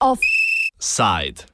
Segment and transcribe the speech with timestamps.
[0.00, 1.46] Offside.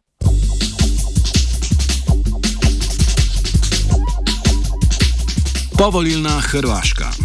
[5.78, 7.23] Povolilna Hrvaška.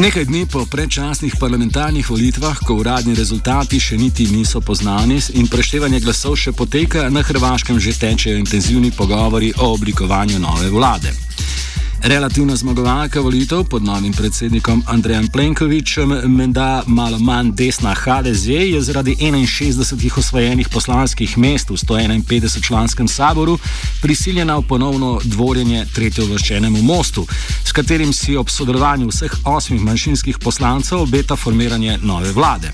[0.00, 6.00] Nekaj dni po predčasnih parlamentarnih volitvah, ko uradni rezultati še niti niso poznani in preštevanje
[6.00, 11.29] glasov še poteka, na Hrvaškem že tečejo intenzivni pogovori o oblikovanju nove vlade.
[12.02, 19.16] Relativna zmagovalka volitev pod novim predsednikom Andrejem Plenkovičem, menda malo manj desna HDZ, je zaradi
[19.20, 23.58] 61 osvojenih poslanskih mest v 151 članskem saboru
[24.02, 27.26] prisiljena v ponovno dvorjenje tretjeuvrščenemu mostu,
[27.64, 32.72] s katerim si ob sodelovanju vseh osmih manjšinskih poslancev obeta formiranje nove vlade.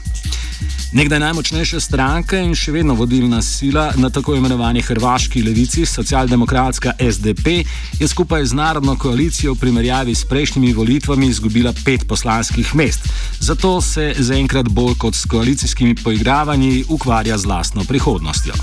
[0.93, 7.61] Nekdaj najmočnejša stranka in še vedno vodilna sila na tako imenovani hrvaški levici, socialdemokratska SDP,
[8.01, 13.09] je skupaj z narodno koalicijo v primerjavi s prejšnjimi volitvami izgubila pet poslanskih mest.
[13.41, 18.55] Zato se zaenkrat bolj kot s koalicijskimi poigravanji ukvarja z lastno prihodnostjo.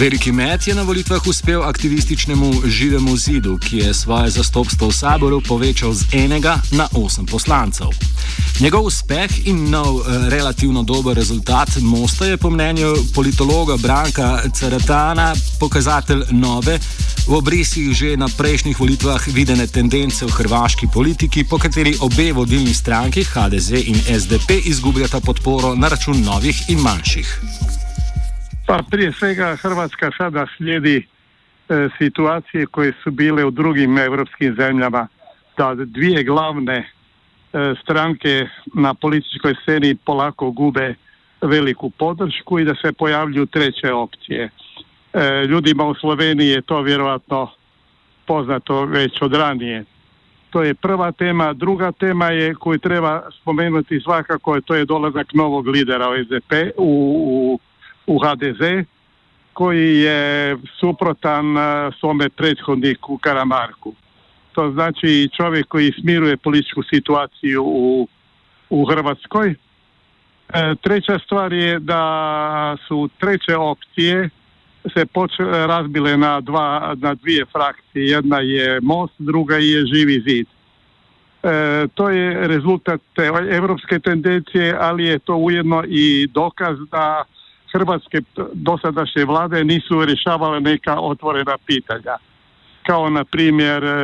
[0.00, 5.40] Veliki met je na volitvah uspel aktivističnemu živemu zidu, ki je svoje zastopstvo v saboru
[5.44, 7.92] povečal z enega na osem poslancev.
[8.60, 15.34] Njegov uspeh in nov eh, relativno dober rezultat mosta je po mnenju politologa Branka Caratana
[15.60, 16.78] pokazatelj nove,
[17.28, 22.74] v obrisih že na prejšnjih volitvah videne tendence v hrvaški politiki, po kateri obe vodilni
[22.74, 27.89] stranki, HDZ in SDP, izgubljata podporo na račun novih in manjših.
[28.70, 30.96] Pa prije svega Hrvatska sada slijedi
[31.68, 35.08] e, situacije koje su bile u drugim europskim zemljama,
[35.56, 36.88] da dvije glavne e,
[37.82, 40.94] stranke na političkoj sceni polako gube
[41.42, 44.50] veliku podršku i da se pojavljuju treće opcije.
[45.12, 47.50] E, ljudima u Sloveniji je to vjerojatno
[48.26, 49.84] poznato već od ranije.
[50.50, 51.52] To je prva tema.
[51.52, 56.90] Druga tema je koju treba spomenuti svakako, to je dolazak novog lidera u SDP u,
[57.54, 57.69] u
[58.10, 58.86] u HDZ
[59.52, 63.94] koji je suprotan e, svome prethodniku Karamarku.
[64.52, 68.08] To znači čovjek koji smiruje političku situaciju u,
[68.70, 69.48] u Hrvatskoj.
[69.50, 69.54] E,
[70.82, 74.30] treća stvar je da su treće opcije
[74.94, 75.06] se
[75.66, 78.04] razbile na, dva, na dvije frakcije.
[78.06, 80.46] Jedna je Most, druga je Živi zid.
[81.42, 87.24] E, to je rezultat te evropske tendencije, ali je to ujedno i dokaz da
[87.72, 88.20] hrvatske
[88.52, 92.16] dosadašnje vlade nisu rješavale neka otvorena pitanja.
[92.86, 93.96] Kao na primjer e,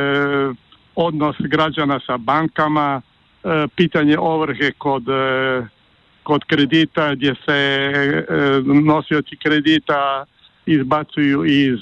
[0.95, 3.01] odnos građana sa bankama,
[3.43, 5.65] e, pitanje ovrhe kod, e,
[6.23, 7.91] kod kredita gdje se
[8.85, 10.25] nosioci kredita
[10.65, 11.79] izbacuju iz,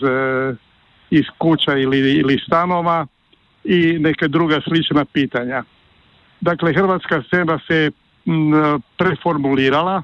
[1.09, 3.07] iz kuća ili, ili stanova
[3.63, 5.63] i neke druga slična pitanja.
[6.41, 7.91] Dakle, hrvatska scena se
[8.97, 10.03] preformulirala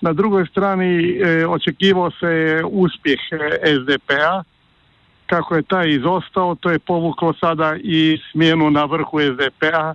[0.00, 3.36] na drugoj strani e, očekivao se uspjeh e,
[3.76, 4.42] SDP-a.
[5.26, 9.94] Kako je taj izostao, to je povuklo sada i smjenu na vrhu SDP-a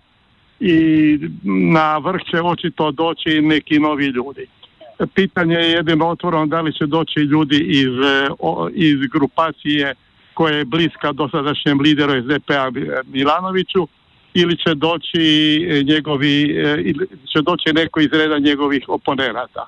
[0.59, 1.19] i
[1.73, 4.47] na vrh će očito doći neki novi ljudi.
[5.13, 8.29] Pitanje je jedino otvoreno da li će doći ljudi iz, e,
[8.73, 9.95] iz grupacije
[10.33, 12.71] koja je bliska dosadašnjem lideru SDP-a
[13.05, 13.87] Milanoviću
[14.33, 16.55] ili će doći njegovi,
[17.33, 19.67] će doći neko iz reda njegovih oponenata.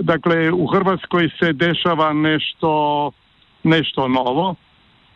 [0.00, 3.10] Dakle, u Hrvatskoj se dešava nešto,
[3.62, 4.54] nešto novo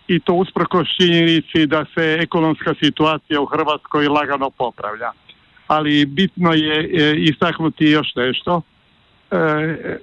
[0.09, 5.13] i to usprkos činjenici da se ekonomska situacija u Hrvatskoj lagano popravlja.
[5.67, 8.63] Ali bitno je istaknuti još nešto.
[9.31, 9.37] E,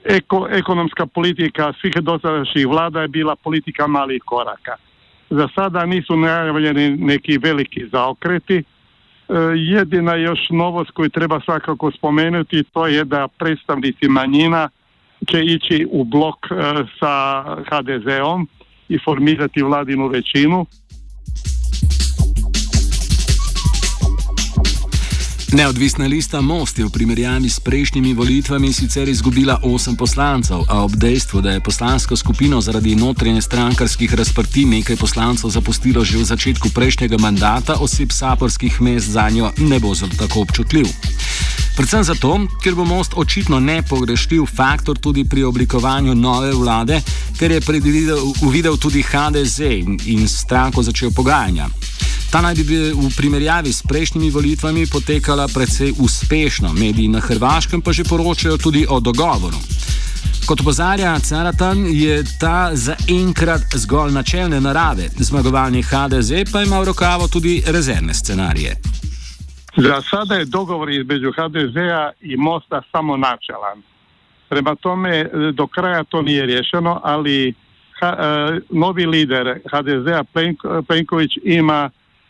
[0.04, 4.76] eko, ekonomska politika svih dosadašnjih vlada je bila politika malih koraka.
[5.30, 8.79] Za sada nisu najavljeni neki veliki zaokreti, E,
[9.56, 14.70] jedina još novost koju treba svakako spomenuti to je da predstavnici manjina
[15.28, 16.56] će ići u blok e,
[17.00, 18.48] sa HDZ-om
[18.90, 20.66] i formirati vladinu većinu
[25.54, 30.94] Neodvisna lista Most je v primerjavi s prejšnjimi volitvami sicer izgubila osem poslancev, a ob
[30.94, 36.70] dejstvu, da je poslansko skupino zaradi notranje strankarskih razprti nekaj poslancev zapustilo že v začetku
[36.70, 40.86] prejšnjega mandata, oseb saporskih mest za njo ne bo zelo tako občutljiv.
[41.76, 47.02] Predvsem zato, ker bo most očitno nepogrešljiv faktor tudi pri oblikovanju nove vlade,
[47.40, 51.70] ker je predvidel tudi HDZ in, in stranko začel pogajanja.
[52.32, 57.92] Ta naj bi v primerjavi s prejšnjimi volitvami potekala precej uspešno, mediji na Hrvaškem pa
[57.92, 59.58] že poročajo tudi o dogovoru.
[60.46, 67.28] Kot opozarja Caratan, je ta zaenkrat zgolj načelne narave, zmagovalni HDZ pa ima v rokavo
[67.28, 68.76] tudi rezervne scenarije.
[69.78, 73.82] Za sada je dogovor između HDZ-a i Mosta samo načelan.
[74.50, 77.54] Prema tome, do kraja to nije rješeno, ali
[78.00, 80.24] ha, e, novi lider HDZ-a
[80.88, 81.90] Plenković ima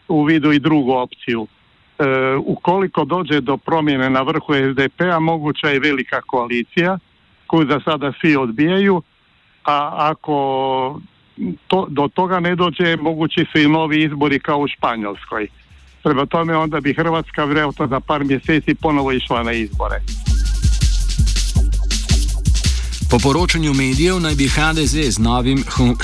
[0.10, 1.48] u vidu i drugu opciju.
[2.00, 2.06] E,
[2.46, 6.98] ukoliko dođe do promjene na vrhu SDP-a, moguća je velika koalicija
[7.48, 9.02] koju za sada svi odbijaju,
[9.66, 11.00] a ako
[11.68, 15.48] to, do toga ne dođe, mogući su i novi izbori kao u Španjolskoj.
[16.04, 20.00] Prema tome onda bi Hrvatska vjerojatno za par mjeseci ponovo išla na izbore.
[23.10, 25.64] Po poročanju medijev naj bi HDZ z novim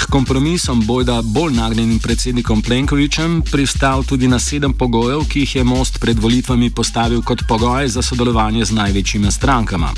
[0.09, 5.99] kompromisom bojda bolj nagnjenim predsednikom Plenkovičem pristal tudi na sedem pogojev, ki jih je most
[5.99, 9.93] pred volitvami postavil kot pogoj za sodelovanje z največjimi strankama.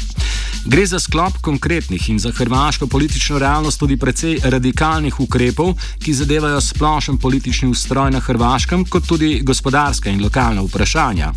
[0.66, 6.62] Gre za sklop konkretnih in za hrvaško politično realnost tudi precej radikalnih ukrepov, ki zadevajo
[6.62, 11.32] splošen politični ustroj na Hrvaškem, kot tudi gospodarska in lokalna vprašanja.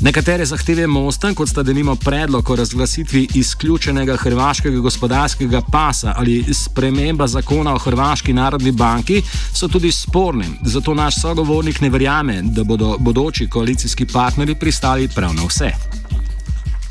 [0.00, 7.26] Nekatere zahteve mosta, kot sta denimo predlog o razglasitvi izključenega hrvaškega gospodarskega pasa ali sprememba
[7.26, 9.20] zakona o Hrvaški narodni banki,
[9.54, 10.46] so tudi sporne.
[10.64, 15.70] Zato naš sogovornik ne verjame, da bodo bodoči koalicijski partnerji pristali prav na vse.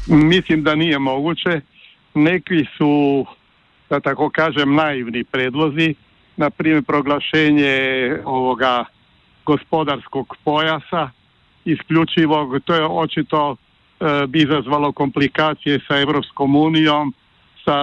[0.07, 1.61] Mislim, da nije moguće.
[2.13, 3.25] Neki su,
[3.89, 5.95] da tako kažem, naivni predlozi,
[6.37, 7.77] na primjer proglašenje
[8.25, 8.85] ovoga
[9.45, 11.09] gospodarskog pojasa,
[11.65, 17.13] isključivog, to je očito e, bi izazvalo komplikacije sa Europskom unijom,
[17.65, 17.77] sa,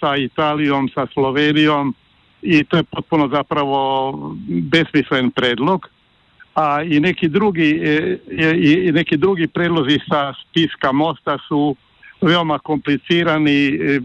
[0.00, 1.94] sa Italijom, sa Slovenijom
[2.42, 4.12] i to je potpuno zapravo
[4.46, 5.88] besmislen predlog.
[6.54, 8.18] A i neki drugi, e,
[8.56, 11.76] i, i neki drugi predlozi sa spiska mosta su
[12.20, 14.00] veoma komplicirani, e,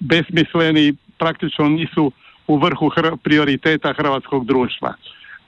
[0.00, 2.12] besmisleni, praktično nisu
[2.46, 4.94] u vrhu hr prioriteta hrvatskog društva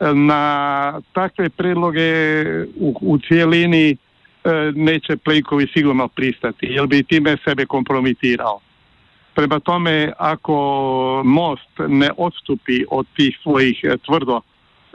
[0.01, 2.43] na takve predloge
[2.77, 3.97] u, u cijelini e,
[4.75, 8.61] neće Plenkovi sigurno pristati, jer bi time sebe kompromitirao.
[9.35, 14.41] Prema tome, ako most ne odstupi od tih svojih e, tvrdo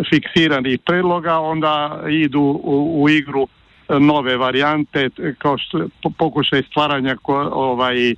[0.10, 3.48] fiksiranih predloga, onda idu u, u igru
[4.00, 5.88] nove varijante kao što
[6.18, 8.16] pokušaj stvaranja ko, ovaj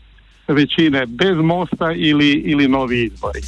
[0.47, 3.39] većine bez mosta ili, ili novi izbori.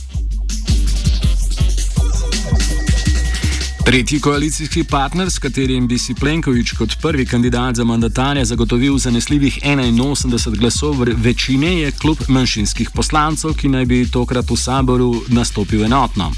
[3.85, 9.59] Tretji koalicijski partner, s katerim bi si Plenković kot prvi kandidat za mandatarja zagotovil zanesljivih
[9.63, 16.31] 81 glasov večine, je klub manjšinskih poslancev, ki naj bi tokrat v saboru nastopil enotno.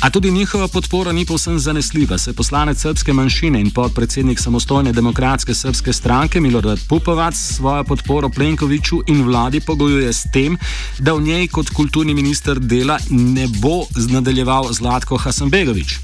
[0.00, 2.18] A tudi njihova podpora ni povsem zanesljiva.
[2.18, 9.02] Se poslanec srpske manjšine in podpredsednik samostojne demokratske srpske stranke Milorad Pupovac svojo podporo Plenkoviću
[9.06, 10.58] in vladi pogojuje s tem,
[10.98, 15.98] da v njej kot kulturni minister dela ne bo nadaljeval Zlatko Hasanbegovič.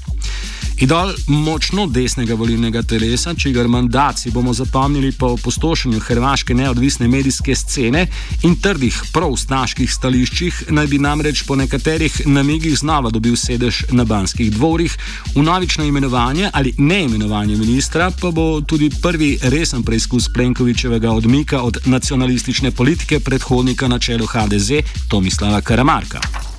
[0.79, 7.55] Idol močno desnega volilnega telesa, čigar mandat si bomo zapomnili po opustošenju hrvaške neodvisne medijske
[7.55, 8.07] scene
[8.43, 14.51] in trdih prostaških stališčih, naj bi namreč po nekaterih namigih znova dobil sedež na banskih
[14.51, 14.97] dvorih,
[15.35, 22.71] unovično imenovanje ali neimenovanje ministra pa bo tudi prvi resen preizkus Plenkovičevega odmika od nacionalistične
[22.71, 24.71] politike predhodnika na čelu HDZ
[25.09, 26.54] Tomislava Karamarka.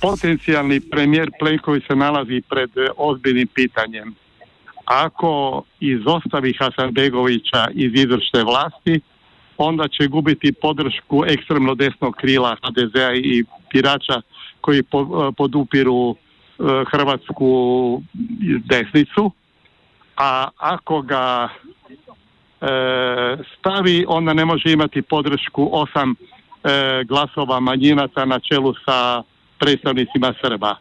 [0.00, 4.14] Potencijalni premijer Plenković se nalazi pred e, ozbiljnim pitanjem.
[4.84, 9.00] Ako izostavi Hasanbegovića iz izvršne vlasti,
[9.56, 14.20] onda će gubiti podršku ekstremno desnog krila HDZ-a i birača
[14.60, 14.82] koji e,
[15.36, 16.14] podupiru e,
[16.90, 18.02] hrvatsku
[18.64, 19.30] desnicu,
[20.16, 21.48] a ako ga
[23.58, 26.14] stavi, onda ne može imati podršku osam
[27.06, 29.22] glasova manjinaca na čelu sa
[29.60, 30.76] predstavnicima Srba.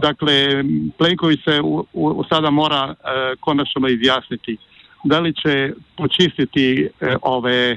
[0.00, 0.64] Dakle,
[0.98, 2.94] Plenković se u, u, sada mora e,
[3.40, 4.56] konačno izjasniti
[5.04, 7.76] da li će počistiti e, ove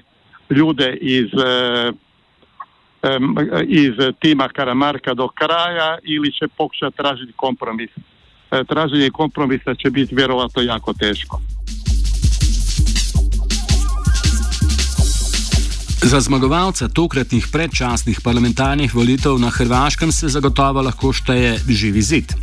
[0.50, 1.92] ljude iz e,
[3.68, 7.90] iz tima Karamarka do kraja ili će pokušati tražiti kompromis.
[8.52, 11.42] E, traženje kompromisa će biti vjerovatno jako teško.
[16.02, 22.34] Za zmagovalca tokratnih predčasnih parlamentarnih volitev na Hrvaškem se zagotovo lahko šteje živi zid.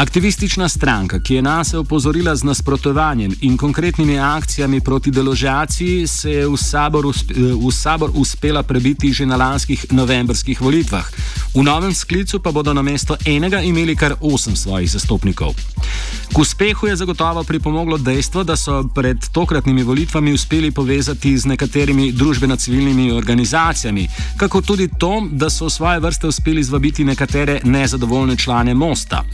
[0.00, 6.46] Aktivistična stranka, ki je nas opozorila z nasprotovanjem in konkretnimi akcijami proti deložaciji, se je
[6.48, 7.04] v sabor,
[7.66, 11.10] v sabor uspela prebiti že na lanskih novembrskih volitvah.
[11.54, 15.54] V novem sklicu pa bodo na mesto enega imeli kar osem svojih zastopnikov.
[16.32, 22.12] K uspehu je zagotovo pripomoglo dejstvo, da so pred tokratnimi volitvami uspeli povezati z nekaterimi
[22.12, 28.74] družbeno-civilnimi organizacijami, kako tudi to, da so v svoje vrste uspeli zvabiti nekatere nezadovoljne člane
[28.74, 29.24] Mosta.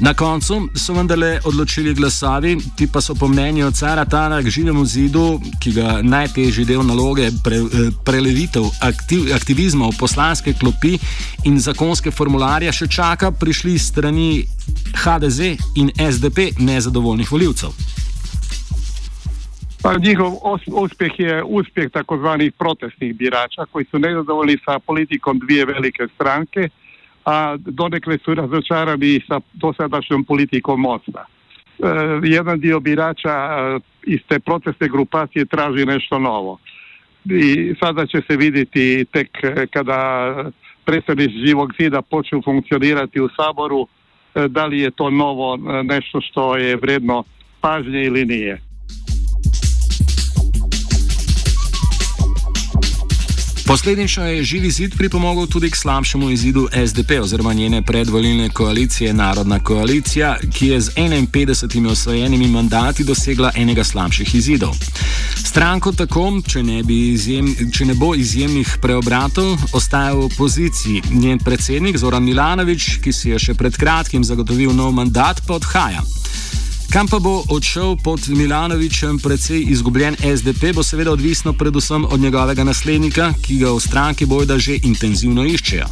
[0.00, 4.84] Na koncu so vendarle odločili glasovi, ti pa so po mnenju cara Tana k živemu
[4.84, 10.96] zidu, ki ga najtežji del naloge pre, eh, prelevitev aktiv, aktivizma v poslanske klopi
[11.44, 14.46] in zakonske formularje še čaka, prišli strani
[15.04, 15.40] HDZ
[15.76, 17.68] in SDP nezadovoljnih voljivcev.
[19.82, 20.32] Pa njihov
[20.66, 26.68] uspeh je uspeh takozvanih protestnih birača, koji su nezadovoljni sa politikom dvije velike stranke,
[27.30, 31.26] a donekle su razočarani sa dosadašnjom politikom Mosta.
[31.26, 31.86] E,
[32.22, 36.58] jedan dio birača e, iz te protestne grupacije traži nešto novo.
[37.24, 39.28] I sada će se vidjeti tek
[39.72, 40.34] kada
[40.84, 43.86] predstavnici živog zida počnu funkcionirati u Saboru,
[44.34, 47.24] e, da li je to novo e, nešto što je vredno
[47.60, 48.69] pažnje ili nije.
[53.70, 59.60] Posledično je živi zid pripomogel tudi k slabšemu izidu SDP oziroma njene predvoljene koalicije Narodna
[59.60, 64.74] koalicija, ki je z 51 osvojenimi mandati dosegla enega slabših izidov.
[65.36, 71.02] Stranko tako, če ne, izjem, če ne bo izjemnih preobratov, ostaja v opoziciji.
[71.10, 76.02] Njen predsednik Zoran Milanovič, ki si je še pred kratkim zagotovil nov mandat, pa odhaja.
[76.90, 82.64] Kam pa bo odšel pod Milanovičem precej izgubljen SDP, bo seveda odvisno predvsem od njegovega
[82.64, 85.86] naslednika, ki ga v stranki bojda že intenzivno iščejo.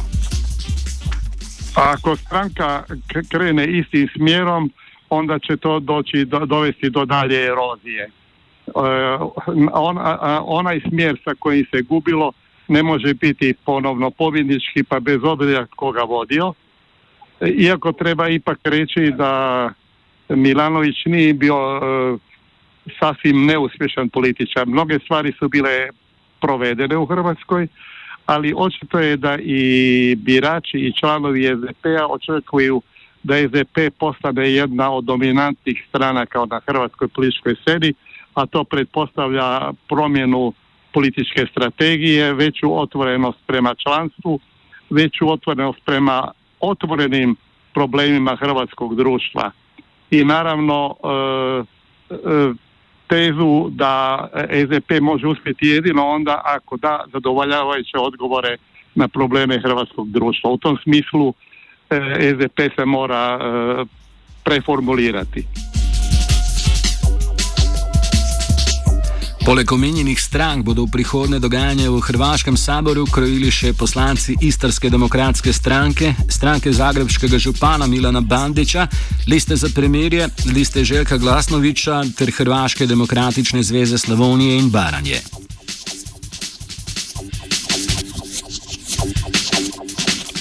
[1.75, 2.83] Ako stranka
[3.31, 4.71] krene istim smjerom,
[5.09, 8.03] onda će to doći, do, dovesti do dalje erozije.
[8.03, 8.11] E,
[9.73, 12.31] on, a, onaj smjer sa kojim se gubilo
[12.67, 16.53] ne može biti ponovno pobjednički, pa bez obzira koga vodio.
[17.41, 19.33] Iako treba ipak reći da
[20.29, 22.17] Milanović nije bio e,
[22.99, 24.67] sasvim neuspješan političar.
[24.67, 25.89] Mnoge stvari su bile
[26.41, 27.67] provedene u Hrvatskoj,
[28.25, 32.81] ali očito je da i birači i članovi SDP-a očekuju
[33.23, 37.93] da SDP postane jedna od dominantnih stranaka na hrvatskoj političkoj sceni,
[38.33, 40.53] a to pretpostavlja promjenu
[40.93, 44.39] političke strategije, veću otvorenost prema članstvu,
[44.89, 47.35] veću otvorenost prema otvorenim
[47.73, 49.51] problemima hrvatskog društva
[50.11, 52.53] i naravno e, e,
[53.07, 54.27] tezu da
[54.65, 58.57] SDP može uspjeti jedino onda ako da zadovoljavajuće odgovore
[58.95, 60.49] na probleme hrvatskog društva.
[60.49, 61.33] U tom smislu
[61.89, 63.39] e, SDP se mora
[64.43, 65.68] preformulirati.
[69.45, 75.53] Poleg omenjenih strank bodo v prihodnje dogajanje v Hrvaškem saboru krojili še poslanci Istarske demokratske
[75.53, 78.87] stranke, stranke Zagrebskega župana Milana Bandiča,
[79.27, 85.21] liste za premirje, liste Željka Glasnoviča ter Hrvaške demokratične zveze Slavonije in Baranje.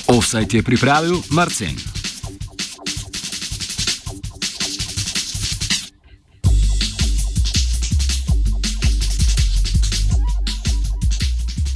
[0.08, 1.97] Offside je pripravil Marcen.